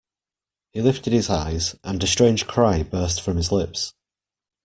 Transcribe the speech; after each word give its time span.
He 0.71 0.81
lifted 0.81 1.13
his 1.13 1.29
eyes, 1.29 1.75
and 1.83 2.03
a 2.03 2.07
strange 2.07 2.47
cry 2.47 2.81
burst 2.81 3.21
from 3.21 3.37
his 3.37 3.51
lips. 3.51 3.93